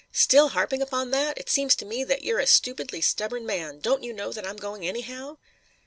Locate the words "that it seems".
1.11-1.75